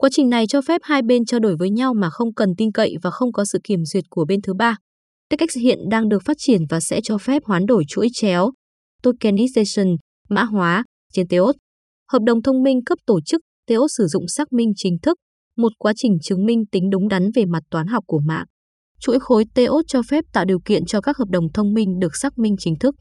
Quá 0.00 0.08
trình 0.12 0.28
này 0.30 0.46
cho 0.46 0.60
phép 0.60 0.80
hai 0.84 1.02
bên 1.02 1.24
trao 1.24 1.40
đổi 1.40 1.56
với 1.56 1.70
nhau 1.70 1.94
mà 1.94 2.10
không 2.10 2.34
cần 2.34 2.48
tin 2.56 2.72
cậy 2.72 2.94
và 3.02 3.10
không 3.10 3.32
có 3.32 3.44
sự 3.44 3.58
kiểm 3.64 3.84
duyệt 3.84 4.04
của 4.10 4.24
bên 4.28 4.42
thứ 4.42 4.54
ba. 4.54 4.76
TechX 5.28 5.56
hiện 5.56 5.78
đang 5.90 6.08
được 6.08 6.22
phát 6.24 6.36
triển 6.38 6.62
và 6.70 6.80
sẽ 6.80 7.00
cho 7.04 7.18
phép 7.18 7.42
hoán 7.44 7.66
đổi 7.66 7.84
chuỗi 7.88 8.08
chéo, 8.12 8.50
tokenization, 9.02 9.96
mã 10.28 10.44
hóa, 10.44 10.84
trên 11.12 11.28
Teos. 11.28 11.56
Hợp 12.12 12.18
đồng 12.26 12.42
thông 12.42 12.62
minh 12.62 12.84
cấp 12.84 12.98
tổ 13.06 13.20
chức 13.20 13.40
Teos 13.66 13.92
sử 13.98 14.06
dụng 14.06 14.28
xác 14.28 14.52
minh 14.52 14.72
chính 14.76 14.98
thức, 15.02 15.18
một 15.56 15.72
quá 15.78 15.92
trình 15.96 16.18
chứng 16.22 16.46
minh 16.46 16.66
tính 16.72 16.90
đúng 16.90 17.08
đắn 17.08 17.30
về 17.34 17.44
mặt 17.44 17.62
toán 17.70 17.86
học 17.86 18.04
của 18.06 18.20
mạng. 18.24 18.46
Chuỗi 19.00 19.20
khối 19.20 19.44
Teos 19.54 19.84
cho 19.86 20.02
phép 20.10 20.24
tạo 20.32 20.44
điều 20.44 20.58
kiện 20.64 20.84
cho 20.84 21.00
các 21.00 21.16
hợp 21.16 21.28
đồng 21.28 21.52
thông 21.54 21.74
minh 21.74 21.98
được 21.98 22.16
xác 22.16 22.38
minh 22.38 22.54
chính 22.58 22.78
thức. 22.78 22.94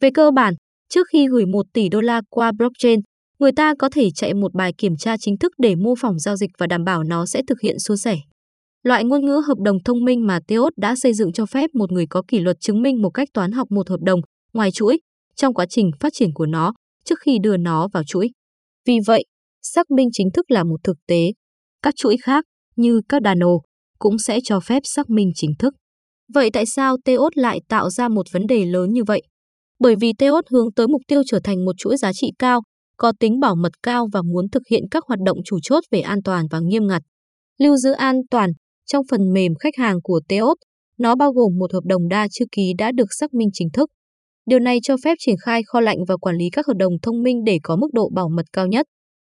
Về 0.00 0.10
cơ 0.14 0.30
bản, 0.30 0.54
trước 0.88 1.06
khi 1.12 1.28
gửi 1.28 1.46
1 1.46 1.66
tỷ 1.72 1.88
đô 1.88 2.00
la 2.00 2.22
qua 2.30 2.52
blockchain, 2.58 3.00
người 3.38 3.52
ta 3.52 3.74
có 3.78 3.88
thể 3.92 4.10
chạy 4.14 4.34
một 4.34 4.54
bài 4.54 4.72
kiểm 4.78 4.96
tra 4.96 5.16
chính 5.16 5.38
thức 5.38 5.52
để 5.58 5.74
mô 5.74 5.94
phỏng 5.94 6.18
giao 6.18 6.36
dịch 6.36 6.50
và 6.58 6.66
đảm 6.66 6.84
bảo 6.84 7.02
nó 7.02 7.26
sẽ 7.26 7.42
thực 7.48 7.60
hiện 7.60 7.78
suôn 7.78 7.96
sẻ. 7.96 8.16
Loại 8.82 9.04
ngôn 9.04 9.26
ngữ 9.26 9.42
hợp 9.46 9.58
đồng 9.58 9.76
thông 9.84 10.04
minh 10.04 10.26
mà 10.26 10.40
Teos 10.48 10.72
đã 10.76 10.94
xây 10.96 11.14
dựng 11.14 11.32
cho 11.32 11.46
phép 11.46 11.70
một 11.74 11.92
người 11.92 12.06
có 12.06 12.22
kỷ 12.28 12.38
luật 12.38 12.56
chứng 12.60 12.82
minh 12.82 13.02
một 13.02 13.10
cách 13.10 13.28
toán 13.34 13.52
học 13.52 13.70
một 13.70 13.88
hợp 13.90 14.00
đồng 14.00 14.20
ngoài 14.52 14.70
chuỗi 14.70 14.98
trong 15.36 15.54
quá 15.54 15.66
trình 15.66 15.90
phát 16.00 16.12
triển 16.12 16.32
của 16.34 16.46
nó 16.46 16.72
trước 17.04 17.18
khi 17.20 17.38
đưa 17.42 17.56
nó 17.56 17.88
vào 17.92 18.04
chuỗi. 18.04 18.30
Vì 18.86 18.98
vậy, 19.06 19.24
xác 19.62 19.90
minh 19.90 20.08
chính 20.12 20.30
thức 20.34 20.50
là 20.50 20.64
một 20.64 20.76
thực 20.84 20.96
tế. 21.06 21.32
Các 21.82 21.94
chuỗi 21.96 22.16
khác 22.22 22.44
như 22.76 23.00
Cardano 23.08 23.50
cũng 23.98 24.18
sẽ 24.18 24.38
cho 24.44 24.60
phép 24.60 24.80
xác 24.84 25.10
minh 25.10 25.32
chính 25.34 25.50
thức. 25.58 25.74
Vậy 26.34 26.50
tại 26.52 26.66
sao 26.66 26.96
Teos 27.04 27.32
lại 27.34 27.60
tạo 27.68 27.90
ra 27.90 28.08
một 28.08 28.26
vấn 28.32 28.46
đề 28.46 28.64
lớn 28.64 28.92
như 28.92 29.04
vậy? 29.04 29.22
Bởi 29.78 29.96
vì 29.96 30.12
Teos 30.18 30.44
hướng 30.50 30.72
tới 30.72 30.88
mục 30.88 31.02
tiêu 31.08 31.22
trở 31.26 31.40
thành 31.44 31.64
một 31.64 31.72
chuỗi 31.78 31.96
giá 31.96 32.12
trị 32.12 32.30
cao, 32.38 32.60
có 32.98 33.12
tính 33.20 33.40
bảo 33.40 33.54
mật 33.56 33.72
cao 33.82 34.08
và 34.12 34.22
muốn 34.22 34.50
thực 34.52 34.62
hiện 34.70 34.84
các 34.90 35.04
hoạt 35.08 35.20
động 35.26 35.38
chủ 35.44 35.58
chốt 35.62 35.84
về 35.90 36.00
an 36.00 36.22
toàn 36.22 36.46
và 36.50 36.60
nghiêm 36.60 36.86
ngặt. 36.86 37.02
Lưu 37.58 37.76
giữ 37.76 37.92
an 37.92 38.16
toàn 38.30 38.50
trong 38.86 39.04
phần 39.10 39.32
mềm 39.32 39.52
khách 39.60 39.76
hàng 39.76 39.96
của 40.02 40.20
Teos, 40.28 40.56
nó 40.98 41.14
bao 41.14 41.32
gồm 41.32 41.58
một 41.58 41.72
hợp 41.72 41.84
đồng 41.84 42.08
đa 42.08 42.28
chữ 42.30 42.44
ký 42.52 42.72
đã 42.78 42.92
được 42.92 43.06
xác 43.20 43.34
minh 43.34 43.48
chính 43.52 43.68
thức. 43.72 43.90
Điều 44.46 44.58
này 44.58 44.78
cho 44.82 44.96
phép 45.04 45.14
triển 45.18 45.36
khai 45.44 45.62
kho 45.66 45.80
lạnh 45.80 45.98
và 46.08 46.16
quản 46.16 46.36
lý 46.36 46.44
các 46.52 46.66
hợp 46.66 46.76
đồng 46.76 46.92
thông 47.02 47.22
minh 47.22 47.44
để 47.44 47.58
có 47.62 47.76
mức 47.76 47.88
độ 47.92 48.10
bảo 48.14 48.28
mật 48.28 48.46
cao 48.52 48.66
nhất. 48.66 48.86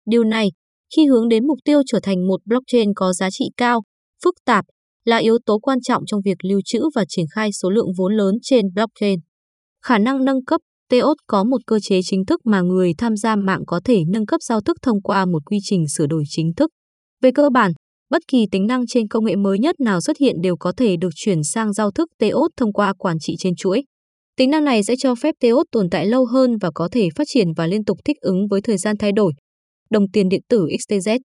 Điều 0.06 0.24
này, 0.24 0.48
khi 0.96 1.06
hướng 1.06 1.30
đến 1.30 1.48
mục 1.48 1.58
tiêu 1.66 1.82
trở 1.86 2.00
thành 2.04 2.28
một 2.28 2.46
blockchain 2.46 2.94
có 2.96 3.14
giá 3.14 3.30
trị 3.32 3.46
cao, 3.58 3.82
phức 4.24 4.36
tạp, 4.46 4.66
là 5.06 5.18
yếu 5.18 5.38
tố 5.46 5.60
quan 5.60 5.82
trọng 5.82 6.04
trong 6.06 6.22
việc 6.26 6.38
lưu 6.44 6.60
trữ 6.66 6.82
và 6.96 7.06
triển 7.10 7.26
khai 7.36 7.50
số 7.62 7.70
lượng 7.70 7.88
vốn 7.98 8.18
lớn 8.18 8.36
trên 8.42 8.66
blockchain. 8.74 9.20
Khả 9.86 9.98
năng 9.98 10.26
nâng 10.26 10.46
cấp 10.46 10.62
Teos 10.92 11.18
có 11.28 11.44
một 11.44 11.58
cơ 11.68 11.80
chế 11.80 12.00
chính 12.04 12.26
thức 12.26 12.46
mà 12.46 12.62
người 12.62 12.94
tham 12.98 13.16
gia 13.16 13.36
mạng 13.36 13.62
có 13.68 13.82
thể 13.86 14.00
nâng 14.08 14.26
cấp 14.26 14.42
giao 14.42 14.62
thức 14.62 14.78
thông 14.82 15.02
qua 15.02 15.26
một 15.26 15.46
quy 15.46 15.58
trình 15.64 15.88
sửa 15.88 16.08
đổi 16.08 16.24
chính 16.30 16.54
thức. 16.58 16.70
Về 17.22 17.32
cơ 17.32 17.50
bản, 17.50 17.72
bất 18.10 18.22
kỳ 18.28 18.46
tính 18.52 18.68
năng 18.68 18.88
trên 18.88 19.08
công 19.08 19.26
nghệ 19.26 19.36
mới 19.36 19.60
nhất 19.60 19.80
nào 19.80 20.02
xuất 20.02 20.18
hiện 20.18 20.36
đều 20.42 20.56
có 20.60 20.74
thể 20.78 20.96
được 20.98 21.10
chuyển 21.16 21.44
sang 21.44 21.74
giao 21.74 21.92
thức 21.92 22.10
Teos 22.20 22.52
thông 22.58 22.74
qua 22.74 22.94
quản 22.98 23.18
trị 23.20 23.36
trên 23.40 23.56
chuỗi. 23.56 23.84
Tính 24.38 24.50
năng 24.50 24.66
này 24.66 24.84
sẽ 24.84 24.96
cho 24.98 25.16
phép 25.16 25.36
Teos 25.40 25.66
tồn 25.72 25.90
tại 25.90 26.06
lâu 26.06 26.26
hơn 26.26 26.58
và 26.62 26.72
có 26.76 26.90
thể 26.92 27.10
phát 27.16 27.24
triển 27.28 27.48
và 27.58 27.68
liên 27.68 27.86
tục 27.86 27.98
thích 28.06 28.18
ứng 28.22 28.48
với 28.48 28.62
thời 28.62 28.78
gian 28.78 28.98
thay 28.98 29.12
đổi. 29.12 29.34
Đồng 29.90 30.12
tiền 30.14 30.30
điện 30.30 30.42
tử 30.50 30.66
XTZ 30.66 31.20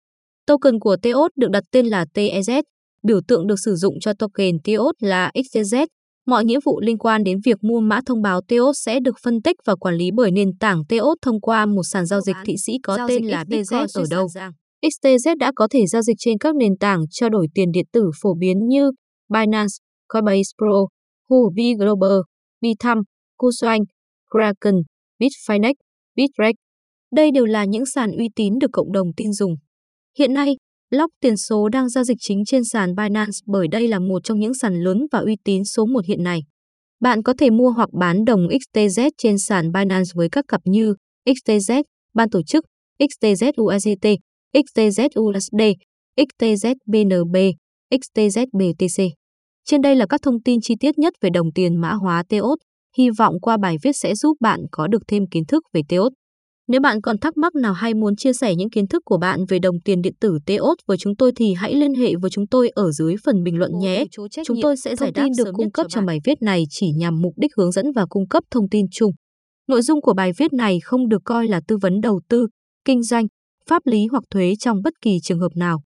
Token 0.47 0.79
của 0.79 0.97
Teos 1.01 1.31
được 1.35 1.49
đặt 1.51 1.63
tên 1.71 1.85
là 1.85 2.05
TEZ, 2.13 2.63
biểu 3.07 3.19
tượng 3.27 3.47
được 3.47 3.59
sử 3.65 3.75
dụng 3.75 3.99
cho 4.01 4.13
token 4.19 4.55
Teos 4.63 4.95
là 4.99 5.31
XTZ 5.35 5.87
Mọi 6.25 6.45
nghĩa 6.45 6.59
vụ 6.65 6.79
liên 6.79 6.97
quan 6.97 7.23
đến 7.23 7.37
việc 7.45 7.63
mua 7.63 7.79
mã 7.79 7.99
thông 8.05 8.21
báo 8.21 8.41
Teos 8.47 8.77
sẽ 8.85 8.99
được 8.99 9.15
phân 9.23 9.41
tích 9.41 9.55
và 9.65 9.75
quản 9.75 9.95
lý 9.95 10.09
bởi 10.15 10.31
nền 10.31 10.57
tảng 10.59 10.81
Teos 10.89 11.17
thông 11.21 11.41
qua 11.41 11.65
một 11.65 11.83
sàn 11.83 12.05
giao 12.05 12.21
dịch 12.21 12.35
Thụy 12.45 12.55
Sĩ 12.65 12.73
có 12.83 12.97
tên 13.07 13.25
là 13.25 13.43
Bitcoin 13.47 13.85
ở 13.93 14.03
đâu. 14.09 14.27
XTZ 14.85 15.37
đã 15.37 15.51
có 15.55 15.67
thể 15.71 15.85
giao 15.85 16.01
dịch 16.01 16.15
trên 16.19 16.37
các 16.37 16.55
nền 16.55 16.77
tảng 16.79 16.99
trao 17.09 17.29
đổi 17.29 17.47
tiền 17.53 17.71
điện 17.71 17.85
tử 17.91 18.11
phổ 18.21 18.33
biến 18.39 18.67
như 18.67 18.91
Binance, 19.29 19.73
Coinbase 20.07 20.51
Pro, 20.57 20.85
Huobi 21.29 21.73
Global, 21.75 22.17
Bithumb, 22.61 23.03
Kucoin, 23.37 23.83
Kraken, 24.31 24.75
Bitfinex, 25.19 25.73
Bittrex. 26.15 26.53
Đây 27.15 27.31
đều 27.31 27.45
là 27.45 27.65
những 27.65 27.85
sàn 27.85 28.11
uy 28.11 28.29
tín 28.35 28.53
được 28.61 28.69
cộng 28.71 28.91
đồng 28.91 29.07
tin 29.17 29.33
dùng. 29.33 29.55
Hiện 30.19 30.33
nay, 30.33 30.55
Lock 30.89 31.13
tiền 31.21 31.37
số 31.37 31.69
đang 31.69 31.89
giao 31.89 32.03
dịch 32.03 32.17
chính 32.19 32.45
trên 32.45 32.63
sàn 32.63 32.95
Binance 32.95 33.37
bởi 33.45 33.67
đây 33.67 33.87
là 33.87 33.99
một 33.99 34.23
trong 34.23 34.39
những 34.39 34.53
sàn 34.53 34.73
lớn 34.73 35.05
và 35.11 35.19
uy 35.19 35.35
tín 35.43 35.63
số 35.63 35.85
1 35.85 36.05
hiện 36.05 36.23
nay. 36.23 36.41
Bạn 37.01 37.23
có 37.23 37.33
thể 37.39 37.49
mua 37.49 37.69
hoặc 37.69 37.89
bán 37.99 38.25
đồng 38.25 38.47
XTZ 38.47 39.11
trên 39.17 39.37
sàn 39.37 39.71
Binance 39.71 40.09
với 40.15 40.29
các 40.31 40.45
cặp 40.47 40.61
như 40.65 40.95
XTZ, 41.25 41.83
ban 42.13 42.29
tổ 42.29 42.41
chức, 42.43 42.65
XTZ 42.99 43.51
USDT, 43.61 44.07
XTZ 44.53 45.09
USD, 45.19 45.61
XTZ 46.17 46.75
BNB, 46.85 47.35
XTZ 47.91 48.45
BTC. 48.53 49.03
Trên 49.65 49.81
đây 49.81 49.95
là 49.95 50.05
các 50.09 50.21
thông 50.21 50.43
tin 50.43 50.59
chi 50.61 50.75
tiết 50.79 50.97
nhất 50.97 51.13
về 51.21 51.29
đồng 51.33 51.51
tiền 51.55 51.81
mã 51.81 51.93
hóa 51.93 52.23
TEOS. 52.29 52.57
Hy 52.97 53.09
vọng 53.09 53.35
qua 53.41 53.57
bài 53.57 53.75
viết 53.83 53.91
sẽ 53.93 54.15
giúp 54.15 54.37
bạn 54.39 54.59
có 54.71 54.87
được 54.87 55.01
thêm 55.07 55.23
kiến 55.31 55.43
thức 55.47 55.63
về 55.73 55.81
TEOS. 55.89 56.13
Nếu 56.67 56.81
bạn 56.81 57.01
còn 57.01 57.17
thắc 57.17 57.37
mắc 57.37 57.55
nào 57.55 57.73
hay 57.73 57.93
muốn 57.93 58.15
chia 58.15 58.33
sẻ 58.33 58.55
những 58.55 58.69
kiến 58.69 58.87
thức 58.87 59.01
của 59.05 59.17
bạn 59.17 59.39
về 59.49 59.59
đồng 59.59 59.79
tiền 59.85 60.01
điện 60.01 60.13
tử 60.19 60.37
TEOS 60.45 60.77
với 60.87 60.97
chúng 60.97 61.15
tôi 61.15 61.31
thì 61.35 61.53
hãy 61.53 61.73
liên 61.73 61.93
hệ 61.93 62.13
với 62.21 62.31
chúng 62.31 62.47
tôi 62.47 62.69
ở 62.69 62.91
dưới 62.91 63.15
phần 63.25 63.43
bình 63.43 63.57
luận 63.57 63.71
nhé. 63.79 64.05
Chúng 64.45 64.57
tôi 64.61 64.77
sẽ 64.77 64.95
giải 64.95 65.11
đáp 65.11 65.27
được 65.37 65.47
cung 65.53 65.71
cấp 65.71 65.85
trong 65.89 66.05
bài 66.05 66.19
viết 66.23 66.41
này 66.41 66.63
chỉ 66.69 66.91
nhằm 66.91 67.21
mục 67.21 67.33
đích 67.37 67.51
hướng 67.57 67.71
dẫn 67.71 67.85
và 67.95 68.05
cung 68.09 68.27
cấp 68.27 68.43
thông 68.51 68.69
tin 68.69 68.85
chung. 68.91 69.11
Nội 69.67 69.81
dung 69.81 70.01
của 70.01 70.13
bài 70.13 70.31
viết 70.37 70.53
này 70.53 70.79
không 70.83 71.07
được 71.09 71.21
coi 71.25 71.47
là 71.47 71.61
tư 71.67 71.77
vấn 71.81 72.01
đầu 72.01 72.21
tư, 72.29 72.47
kinh 72.85 73.03
doanh, 73.03 73.25
pháp 73.69 73.81
lý 73.85 74.05
hoặc 74.11 74.23
thuế 74.29 74.53
trong 74.59 74.81
bất 74.83 74.93
kỳ 75.01 75.17
trường 75.23 75.39
hợp 75.39 75.51
nào. 75.55 75.81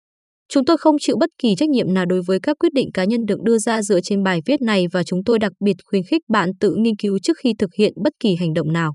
Chúng 0.49 0.64
tôi 0.64 0.76
không 0.76 0.97
chịu 1.00 1.16
bất 1.21 1.30
kỳ 1.42 1.54
trách 1.54 1.68
nhiệm 1.68 1.95
nào 1.95 2.06
đối 2.06 2.23
với 2.26 2.38
các 2.42 2.56
quyết 2.61 2.73
định 2.73 2.92
cá 2.95 3.04
nhân 3.04 3.25
được 3.25 3.42
đưa 3.42 3.59
ra 3.59 3.83
dựa 3.83 4.00
trên 4.00 4.23
bài 4.23 4.40
viết 4.47 4.61
này 4.62 4.87
và 4.92 5.02
chúng 5.04 5.25
tôi 5.25 5.38
đặc 5.38 5.52
biệt 5.64 5.75
khuyến 5.85 6.02
khích 6.02 6.23
bạn 6.28 6.50
tự 6.61 6.75
nghiên 6.78 6.97
cứu 6.97 7.18
trước 7.23 7.37
khi 7.38 7.54
thực 7.59 7.71
hiện 7.78 7.92
bất 8.04 8.12
kỳ 8.21 8.37
hành 8.40 8.52
động 8.54 8.73
nào. 8.73 8.95